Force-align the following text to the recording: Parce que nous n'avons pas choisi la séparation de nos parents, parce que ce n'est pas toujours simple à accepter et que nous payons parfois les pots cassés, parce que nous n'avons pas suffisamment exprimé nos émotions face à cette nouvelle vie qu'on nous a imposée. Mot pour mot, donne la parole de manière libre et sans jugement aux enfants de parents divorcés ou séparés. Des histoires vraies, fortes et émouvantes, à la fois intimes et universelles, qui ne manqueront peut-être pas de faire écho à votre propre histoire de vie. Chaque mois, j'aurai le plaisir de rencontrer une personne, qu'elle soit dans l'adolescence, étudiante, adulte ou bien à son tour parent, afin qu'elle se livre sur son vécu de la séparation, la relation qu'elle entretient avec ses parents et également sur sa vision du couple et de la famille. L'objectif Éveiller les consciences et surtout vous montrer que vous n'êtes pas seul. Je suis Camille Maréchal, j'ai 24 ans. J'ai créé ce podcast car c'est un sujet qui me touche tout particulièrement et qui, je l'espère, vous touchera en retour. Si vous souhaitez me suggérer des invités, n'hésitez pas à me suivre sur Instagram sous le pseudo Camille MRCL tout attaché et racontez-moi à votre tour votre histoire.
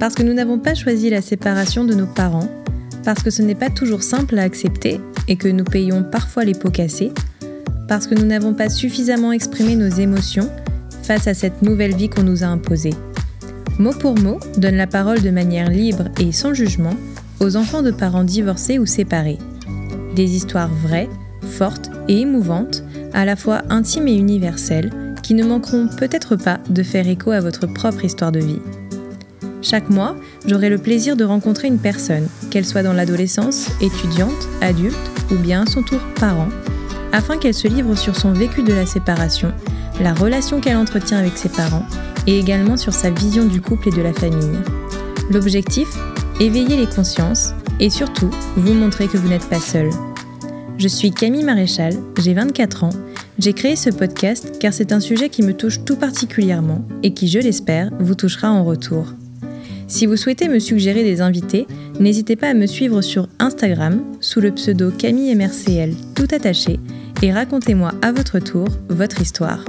Parce 0.00 0.14
que 0.14 0.22
nous 0.22 0.32
n'avons 0.32 0.58
pas 0.58 0.74
choisi 0.74 1.10
la 1.10 1.20
séparation 1.20 1.84
de 1.84 1.94
nos 1.94 2.06
parents, 2.06 2.48
parce 3.04 3.22
que 3.22 3.30
ce 3.30 3.42
n'est 3.42 3.54
pas 3.54 3.68
toujours 3.68 4.02
simple 4.02 4.38
à 4.38 4.42
accepter 4.42 4.98
et 5.28 5.36
que 5.36 5.46
nous 5.46 5.62
payons 5.62 6.02
parfois 6.02 6.44
les 6.44 6.54
pots 6.54 6.70
cassés, 6.70 7.12
parce 7.86 8.06
que 8.06 8.14
nous 8.14 8.24
n'avons 8.24 8.54
pas 8.54 8.70
suffisamment 8.70 9.30
exprimé 9.30 9.76
nos 9.76 9.88
émotions 9.88 10.50
face 11.02 11.26
à 11.26 11.34
cette 11.34 11.60
nouvelle 11.60 11.94
vie 11.94 12.08
qu'on 12.08 12.22
nous 12.22 12.44
a 12.44 12.46
imposée. 12.46 12.94
Mot 13.78 13.92
pour 13.92 14.18
mot, 14.18 14.40
donne 14.56 14.76
la 14.76 14.86
parole 14.86 15.20
de 15.20 15.30
manière 15.30 15.68
libre 15.68 16.04
et 16.18 16.32
sans 16.32 16.54
jugement 16.54 16.96
aux 17.40 17.56
enfants 17.56 17.82
de 17.82 17.90
parents 17.90 18.24
divorcés 18.24 18.78
ou 18.78 18.86
séparés. 18.86 19.38
Des 20.16 20.34
histoires 20.34 20.72
vraies, 20.82 21.08
fortes 21.42 21.90
et 22.08 22.20
émouvantes, 22.20 22.84
à 23.12 23.26
la 23.26 23.36
fois 23.36 23.62
intimes 23.68 24.08
et 24.08 24.16
universelles, 24.16 24.90
qui 25.22 25.34
ne 25.34 25.44
manqueront 25.44 25.88
peut-être 25.88 26.36
pas 26.36 26.58
de 26.70 26.82
faire 26.82 27.06
écho 27.06 27.32
à 27.32 27.40
votre 27.40 27.66
propre 27.66 28.04
histoire 28.04 28.32
de 28.32 28.40
vie. 28.40 28.60
Chaque 29.62 29.90
mois, 29.90 30.16
j'aurai 30.46 30.70
le 30.70 30.78
plaisir 30.78 31.16
de 31.16 31.24
rencontrer 31.24 31.68
une 31.68 31.78
personne, 31.78 32.28
qu'elle 32.50 32.64
soit 32.64 32.82
dans 32.82 32.94
l'adolescence, 32.94 33.68
étudiante, 33.82 34.48
adulte 34.62 34.96
ou 35.30 35.36
bien 35.36 35.62
à 35.62 35.66
son 35.66 35.82
tour 35.82 36.00
parent, 36.18 36.48
afin 37.12 37.36
qu'elle 37.36 37.54
se 37.54 37.68
livre 37.68 37.94
sur 37.94 38.16
son 38.16 38.32
vécu 38.32 38.62
de 38.62 38.72
la 38.72 38.86
séparation, 38.86 39.52
la 40.00 40.14
relation 40.14 40.60
qu'elle 40.60 40.76
entretient 40.76 41.18
avec 41.18 41.36
ses 41.36 41.50
parents 41.50 41.84
et 42.26 42.38
également 42.38 42.76
sur 42.76 42.94
sa 42.94 43.10
vision 43.10 43.44
du 43.44 43.60
couple 43.60 43.88
et 43.88 43.96
de 43.96 44.02
la 44.02 44.12
famille. 44.12 44.58
L'objectif 45.30 45.88
Éveiller 46.40 46.78
les 46.78 46.86
consciences 46.86 47.50
et 47.80 47.90
surtout 47.90 48.30
vous 48.56 48.72
montrer 48.72 49.08
que 49.08 49.18
vous 49.18 49.28
n'êtes 49.28 49.48
pas 49.50 49.60
seul. 49.60 49.90
Je 50.78 50.88
suis 50.88 51.10
Camille 51.10 51.44
Maréchal, 51.44 51.92
j'ai 52.18 52.32
24 52.32 52.84
ans. 52.84 52.90
J'ai 53.38 53.52
créé 53.52 53.76
ce 53.76 53.90
podcast 53.90 54.58
car 54.58 54.72
c'est 54.72 54.92
un 54.92 55.00
sujet 55.00 55.28
qui 55.28 55.42
me 55.42 55.52
touche 55.52 55.84
tout 55.84 55.96
particulièrement 55.96 56.82
et 57.02 57.12
qui, 57.12 57.28
je 57.28 57.38
l'espère, 57.38 57.90
vous 58.00 58.14
touchera 58.14 58.50
en 58.50 58.64
retour. 58.64 59.12
Si 59.90 60.06
vous 60.06 60.16
souhaitez 60.16 60.46
me 60.46 60.60
suggérer 60.60 61.02
des 61.02 61.20
invités, 61.20 61.66
n'hésitez 61.98 62.36
pas 62.36 62.48
à 62.48 62.54
me 62.54 62.66
suivre 62.66 63.02
sur 63.02 63.28
Instagram 63.40 64.00
sous 64.20 64.40
le 64.40 64.52
pseudo 64.52 64.92
Camille 64.92 65.34
MRCL 65.34 65.94
tout 66.14 66.28
attaché 66.30 66.78
et 67.22 67.32
racontez-moi 67.32 67.92
à 68.00 68.12
votre 68.12 68.38
tour 68.38 68.68
votre 68.88 69.20
histoire. 69.20 69.64